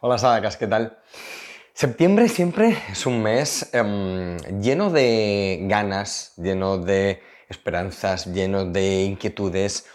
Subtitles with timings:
[0.00, 0.96] Hola Sadakas, ¿qué tal?
[1.72, 9.86] Septiembre siempre es un mes em, lleno de ganas, lleno de esperanzas, lleno de inquietudes.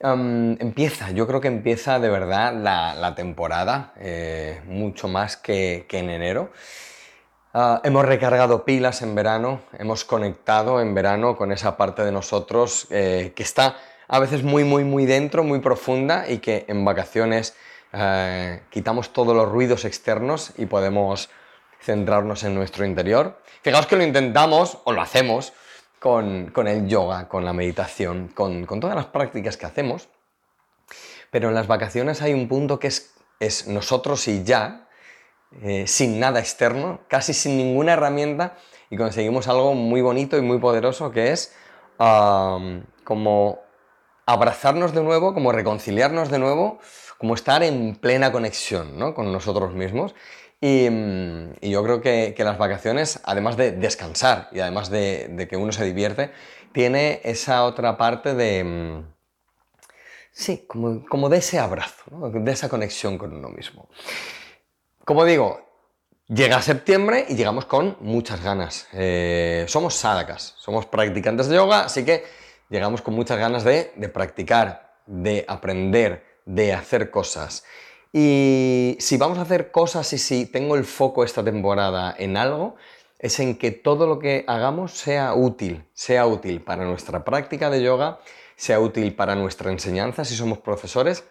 [0.00, 6.10] Em, empieza, yo creo que empieza de verdad la, temporada, eh, mucho más que, en
[6.10, 6.50] enero.
[7.54, 12.88] Ah, hemos recargado pilas en verano, hemos conectado en verano con esa parte de nosotros
[12.90, 13.76] eh, que está
[14.08, 17.54] a veces muy, muy, muy dentro, muy profunda y que en vacaciones
[17.92, 21.30] eh, quitamos todos los ruidos externos y podemos
[21.80, 23.40] centrarnos en nuestro interior.
[23.62, 25.52] Fijaos que lo intentamos o lo hacemos
[25.98, 30.08] con, el yoga, con la meditación, con, todas las prácticas que hacemos,
[31.30, 34.88] pero en las vacaciones hay un punto que es, nosotros y ya,
[35.62, 38.56] eh, sin nada externo, casi sin ninguna herramienta
[38.90, 41.54] y conseguimos algo muy bonito y muy poderoso que es
[41.96, 43.58] como
[44.24, 46.78] abrazarnos de nuevo, como reconciliarnos de nuevo
[47.18, 50.14] como estar en plena conexión con nosotros mismos.
[50.60, 55.72] Mm, y, yo creo que, las vacaciones, además de descansar y además de, que uno
[55.72, 56.30] se divierte,
[56.72, 58.64] tiene esa otra parte de...
[58.64, 59.14] Mm,
[60.32, 63.88] sí, como, de ese abrazo, de esa conexión con uno mismo.
[65.04, 65.60] Como digo,
[66.26, 68.88] llega septiembre y llegamos con muchas ganas.
[68.92, 72.24] Eh, somos sadakas, somos practicantes de yoga, así que
[72.68, 77.64] llegamos con muchas ganas de practicar, de aprender, de hacer cosas.
[78.12, 82.76] Y si vamos a hacer cosas y si tengo el foco esta temporada en algo,
[83.18, 87.82] es en que todo lo que hagamos sea útil, sea útil para nuestra práctica de
[87.82, 88.20] yoga,
[88.56, 91.24] sea útil para nuestra enseñanza si somos profesores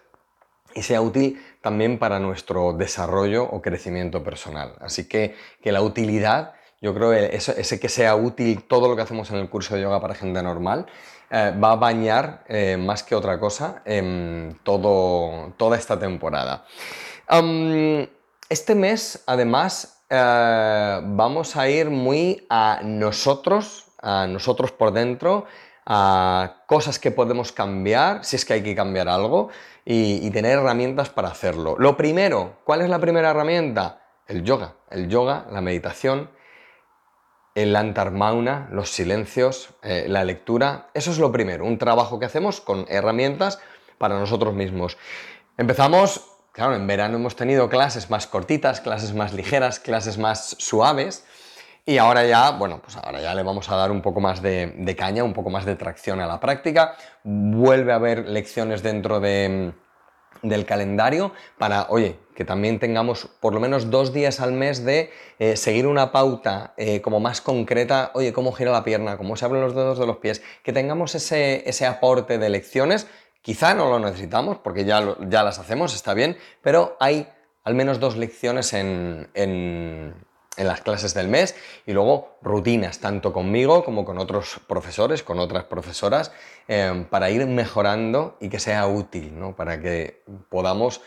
[0.75, 4.75] y sea útil también para nuestro desarrollo o crecimiento personal.
[4.79, 9.01] Así que, que la utilidad, yo creo que ese que sea útil todo lo que
[9.01, 10.85] hacemos en el curso de yoga para gente normal,
[11.30, 16.66] eh, va a bañar eh, más que otra cosa en todo, toda esta temporada.
[18.50, 25.46] este mes, además, eh, vamos a ir muy a nosotros, a nosotros por dentro,
[25.85, 29.50] a cosas que podemos cambiar, si es que hay que cambiar algo,
[29.84, 31.75] y, y tener herramientas para hacerlo.
[31.78, 34.01] Lo primero, ¿cuál es la primera herramienta?
[34.28, 34.75] El yoga.
[34.90, 36.30] El yoga, la meditación,
[37.57, 40.91] el antarmauna, los silencios, eh, la lectura.
[40.94, 43.59] Eso es lo primero, un trabajo que hacemos con herramientas
[43.97, 44.95] para nosotros mismos.
[45.57, 51.25] Empezamos, claro, en verano hemos tenido clases más cortitas, clases más ligeras, clases más suaves.
[51.84, 54.95] Y ahora ya, bueno, pues ahora ya le vamos a dar un poco más de
[54.95, 56.95] caña, un poco más de tracción a la práctica.
[57.24, 59.74] Vuelve a haber lecciones dentro de,
[60.41, 65.11] del calendario para, oye, que también tengamos por lo menos dos días al mes de
[65.39, 69.45] eh, seguir una pauta eh, como más concreta, oye, cómo gira la pierna, cómo se
[69.45, 73.07] abren los dedos de los pies, que tengamos ese, ese aporte de lecciones,
[73.41, 77.27] quizá no lo necesitamos porque ya, ya las hacemos, está bien, pero hay
[77.63, 80.13] al menos dos lecciones en, en
[80.66, 85.66] las clases del mes y luego rutinas, tanto conmigo como con otros profesores, con otras
[85.66, 86.31] profesoras,
[86.68, 89.56] em, para ir mejorando y que sea útil, ¿no?
[89.56, 91.01] para que podamos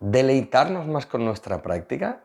[0.00, 2.24] deleitarnos más con nuestra práctica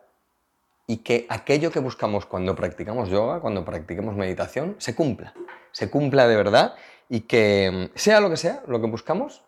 [0.88, 5.34] y que aquello que buscamos cuando practicamos yoga, cuando practiquemos meditación, se cumpla,
[5.72, 6.75] se cumpla de verdad
[7.07, 9.44] y que em, sea lo que sea, lo que buscamos,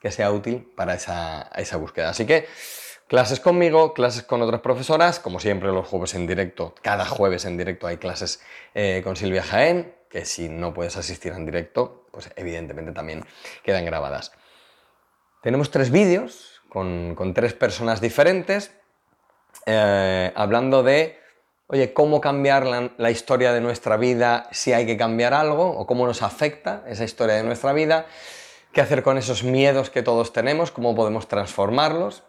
[0.00, 2.10] que sea útil para esa, esa búsqueda.
[2.10, 2.46] Así que
[3.08, 7.56] Clases conmigo, clases con otras profesoras, como siempre los jueves en directo, cada jueves en
[7.56, 8.42] directo hay clases
[8.74, 13.24] eh, con Silvia Jaén, que si no puedes asistir en directo, pues evidentemente también
[13.62, 14.32] quedan grabadas.
[15.40, 18.72] Tenemos tres vídeos con, tres personas diferentes,
[19.66, 21.16] eh, hablando de,
[21.68, 25.86] oye, cómo cambiar la, la historia de nuestra vida si hay que cambiar algo, o
[25.86, 28.06] cómo nos afecta esa historia de nuestra vida,
[28.72, 32.24] qué hacer con esos miedos que todos tenemos, cómo podemos transformarlos.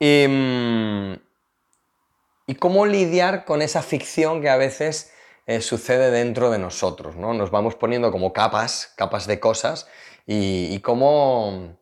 [0.00, 1.18] Em,
[2.46, 5.12] y, cómo lidiar con esa ficción que a veces
[5.46, 7.34] eh, sucede dentro de nosotros, ¿no?
[7.34, 9.86] Nos vamos poniendo como capas, capas de cosas
[10.26, 11.76] y, cómo,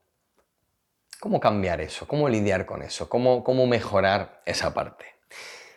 [1.21, 5.07] cómo cambiar eso, cómo lidiar con eso, cómo, cómo mejorar esa parte.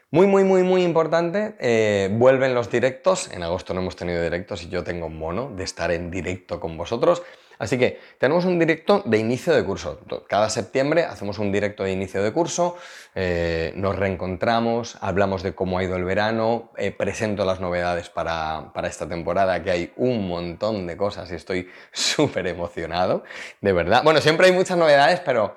[0.10, 3.31] Muy, muy, muy, muy importante, eh, vuelven los directos.
[3.31, 6.75] En agosto no hemos tenido directos y yo tengo mono de estar en directo con
[6.75, 7.21] vosotros.
[7.62, 10.00] Así que tenemos un directo de inicio de curso.
[10.28, 12.75] Cada septiembre hacemos un directo de inicio de curso,
[13.13, 18.72] eh, nos reencontramos, hablamos de cómo ha ido el verano, eh, presento las novedades para,
[18.86, 23.24] esta temporada, que hay un montón de cosas y estoy súper emocionado,
[23.62, 24.02] de verdad.
[24.04, 25.56] Bueno, siempre hay muchas novedades, pero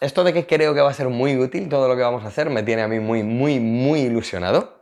[0.00, 2.28] esto de que creo que va a ser muy útil todo lo que vamos a
[2.28, 4.78] hacer me tiene a mí muy, muy, muy ilusionado.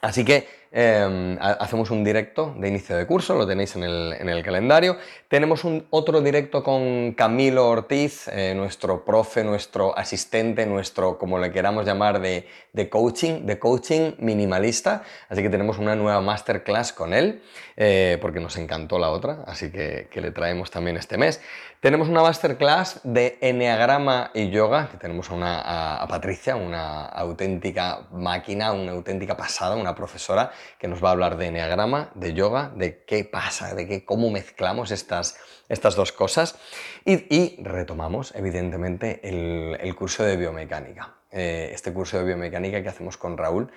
[0.00, 4.96] Así que em, hacemos un directo de inicio de curso, lo tenéis en el, calendario.
[5.28, 11.84] Tenemos otro directo con Camilo Ortiz, eh, nuestro profe, nuestro asistente, nuestro, como le queramos
[11.84, 12.44] llamar, de,
[12.88, 15.02] coaching, de coaching minimalista.
[15.28, 17.42] Así que tenemos una nueva masterclass con él,
[17.76, 21.40] eh, porque nos encantó la otra, así que, le traemos también este mes.
[21.80, 28.72] Tenemos una masterclass de Enneagrama y Yoga, que tenemos a, una, Patricia, una auténtica máquina,
[28.72, 33.04] una auténtica pasada, una profesora que nos va a hablar de Enneagrama, de Yoga, de
[33.04, 36.58] qué pasa, de qué, cómo mezclamos estas, estas dos cosas.
[37.04, 41.14] Y, retomamos, evidentemente, el, curso de biomecánica.
[41.30, 43.70] Eh, este curso de biomecánica que hacemos con Raúl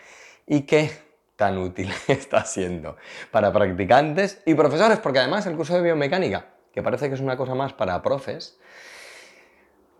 [0.47, 0.91] y que
[1.35, 2.97] tan útil está siendo
[3.31, 7.37] para practicantes y profesores, porque además el curso de biomecánica que parece que es una
[7.37, 8.57] cosa más para profes,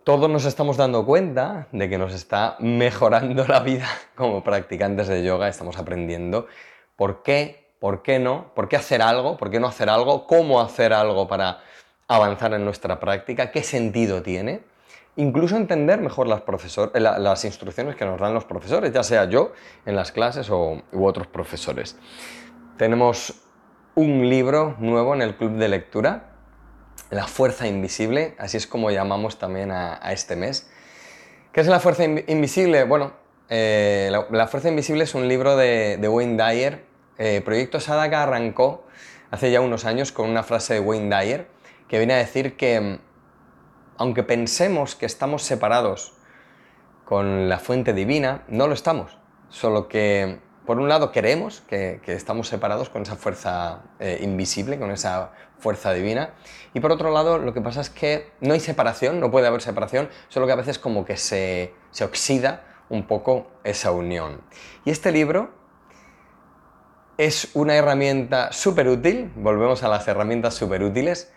[0.04, 5.24] todos nos estamos dando cuenta de que nos está mejorando la vida como practicantes de
[5.24, 6.48] yoga, estamos aprendiendo
[7.04, 10.62] por qué, por qué no, por qué hacer algo, por qué no hacer algo, cómo
[10.62, 11.60] hacer algo para
[12.08, 14.62] avanzar en nuestra práctica, qué sentido tiene,
[15.18, 19.52] incluso entender mejor las, instrucciones que nos dan los profesores, ya sea yo
[19.86, 21.98] en las clases o, u otros profesores.
[22.78, 23.34] Tenemos
[23.96, 26.30] un libro nuevo en el club de lectura
[27.10, 30.72] la fuerza invisible, así es como llamamos también a, este mes.
[31.52, 32.86] ¿Qué es la fuerza invisible?
[32.86, 33.12] Bueno,
[33.50, 36.93] eh, la, fuerza invisible es un libro de, Wayne Dyer.
[37.18, 38.86] Eh, Proyecto Sadaka arrancó
[39.32, 41.48] hace ya unos años con una frase de Wayne Dyer
[41.88, 43.00] que viene a decir que mm,
[43.98, 46.14] aunque pensemos que estamos separados
[47.06, 49.18] con la fuente divina, no lo estamos.
[49.50, 54.90] Solo que, por un lado, queremos que, estamos separados con esa fuerza eh, invisible, con
[54.90, 56.34] esa fuerza divina.
[56.74, 59.62] Y por otro lado, lo que pasa es que no hay separación, no puede haber
[59.62, 64.42] separación, solo que a veces como que se, se oxida un poco esa unión.
[64.86, 65.52] Y este libro
[67.18, 71.32] es una herramienta súper útil, volvemos a las herramientas súper útiles,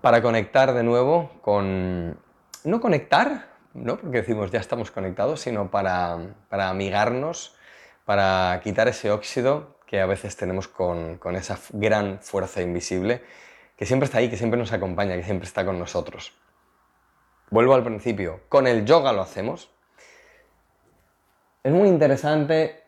[0.00, 2.18] para conectar de nuevo con...
[2.64, 3.96] No conectar, ¿no?
[3.98, 6.18] porque decimos ya estamos conectados, sino para,
[6.48, 7.56] para amigarnos,
[8.04, 13.22] para quitar ese óxido que a veces tenemos con, con esa gran fuerza invisible
[13.76, 16.32] que siempre está ahí, que siempre nos acompaña, que siempre está con nosotros.
[17.50, 19.70] Vuelvo al principio, con el yoga lo hacemos.
[21.64, 22.81] Es muy interesante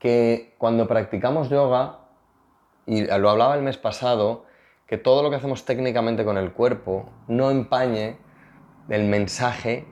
[0.00, 2.00] que cuando practicamos yoga,
[2.86, 4.46] y lo hablaba el mes pasado,
[4.88, 8.16] que todo lo que hacemos técnicamente con el cuerpo no empañe
[8.88, 9.86] el mensaje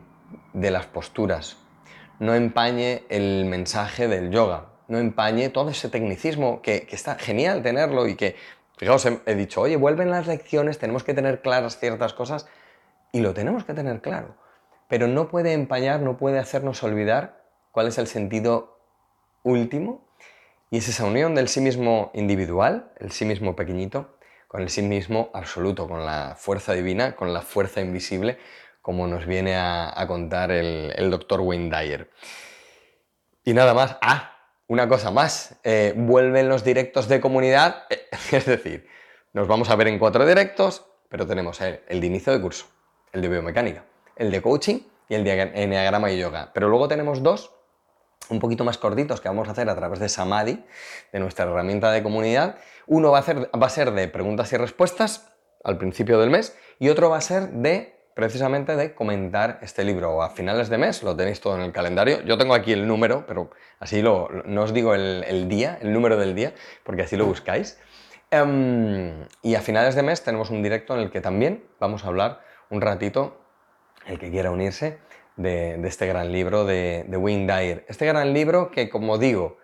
[0.52, 1.58] de las posturas,
[2.18, 7.62] no empañe el mensaje del yoga, no empañe todo ese tecnicismo que, que está genial
[7.62, 8.34] tenerlo y que
[8.78, 12.46] Fijaos, he, dicho, oye, vuelven las lecciones, tenemos que tener claras ciertas cosas
[13.10, 14.36] y lo tenemos que tener claro.
[14.86, 18.77] Pero no puede empañar, no puede hacernos olvidar cuál es el sentido
[19.42, 20.06] último
[20.70, 24.82] y es esa unión del sí mismo individual, el sí mismo pequeñito, con el sí
[24.82, 28.38] mismo absoluto, con la fuerza divina, con la fuerza invisible,
[28.82, 32.10] como nos viene a, contar el, el doctor Wayne Dyer.
[33.44, 33.96] Y nada más.
[34.00, 34.38] Ah,
[34.68, 37.84] una cosa más, eh, vuelven los directos de comunidad,
[38.32, 38.86] es decir,
[39.32, 42.66] nos vamos a ver en cuatro directos, pero tenemos el, de inicio de curso,
[43.12, 43.84] el de biomecánica,
[44.16, 46.50] el de coaching y el de enneagrama y yoga.
[46.52, 47.50] Pero luego tenemos dos
[48.30, 50.64] un poquito más cortitos que vamos a hacer a través de Samadhi,
[51.12, 52.56] de nuestra herramienta de comunidad.
[52.86, 55.32] Uno va a, va a ser de preguntas y respuestas
[55.64, 60.24] al principio del mes y otro va a ser de precisamente de comentar este libro
[60.24, 62.20] a finales de mes, lo tenéis todo en el calendario.
[62.22, 66.16] Yo tengo aquí el número, pero así lo, no os digo el, día, el número
[66.16, 66.52] del día,
[66.82, 67.78] porque así lo buscáis.
[68.32, 72.08] Em, y a finales de mes tenemos un directo en el que también vamos a
[72.08, 72.40] hablar
[72.70, 73.40] un ratito,
[74.04, 74.98] el que quiera unirse,
[75.38, 77.84] de, este gran libro de, de Wayne Dyer.
[77.88, 79.58] Este gran libro que, como digo,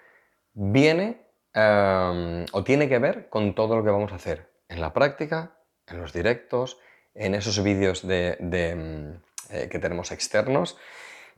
[0.54, 4.93] viene em, o tiene que ver con todo lo que vamos a hacer en la
[4.93, 6.78] práctica, en los directos,
[7.14, 10.78] en esos vídeos de, mm, eh, que tenemos externos.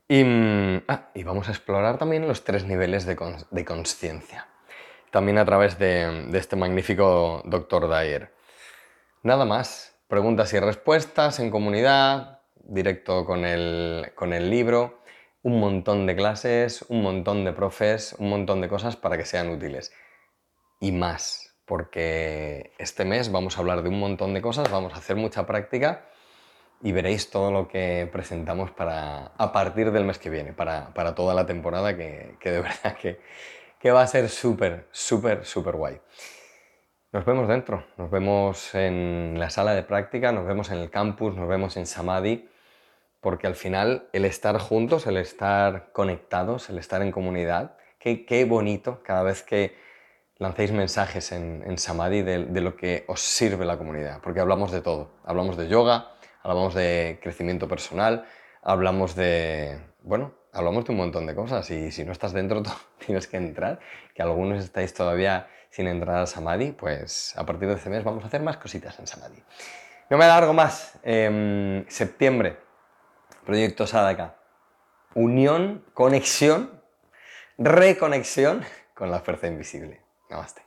[0.09, 3.17] Y, mm, ah, y, vamos a explorar también los tres niveles de,
[3.65, 4.47] conciencia,
[5.11, 7.89] también a través de, este magnífico Dr.
[7.89, 8.33] Dyer.
[9.23, 12.36] Nada más, preguntas y respuestas en comunidad,
[12.69, 15.01] directo con el, con el libro,
[15.43, 19.49] un montón de clases, un montón de profes, un montón de cosas para que sean
[19.49, 19.93] útiles.
[20.81, 24.99] Y más, porque este mes vamos a hablar de un montón de cosas, vamos a
[24.99, 26.07] hacer mucha práctica
[26.83, 31.35] y veréis todo lo que presentamos para, a partir del mes que viene, para, toda
[31.35, 33.21] la temporada, que, de verdad que,
[33.79, 36.01] que va a ser súper, súper, súper guay.
[37.13, 41.35] Nos vemos dentro, nos vemos en la sala de práctica, nos vemos en el campus,
[41.35, 42.49] nos vemos en Samadhi,
[43.27, 49.03] porque al final el estar juntos, el estar conectados, el estar en comunidad, qué, bonito
[49.03, 49.77] cada vez que
[50.39, 54.81] lancéis mensajes en, en Samadhi de, lo que os sirve la comunidad, porque hablamos de
[54.81, 55.11] todo.
[55.25, 56.13] Hablamos de yoga,
[56.45, 58.27] hablamos de crecimiento personal,
[58.63, 62.63] hablamos de, bueno, hablamos de un montón de cosas y si no estás dentro
[63.05, 63.81] tienes que entrar,
[64.15, 68.23] que algunos estáis todavía sin entrar a Samadhi, pues a partir de este mes vamos
[68.23, 69.43] a hacer más cositas en Samadhi.
[70.11, 71.01] No me alargo más.
[71.03, 72.66] Eh, septiembre,
[73.47, 74.37] proyecto Sadaka.
[75.15, 76.83] Unión, conexión,
[77.57, 78.63] reconexión
[78.95, 80.03] con la fuerza invisible.
[80.29, 80.66] Namaste.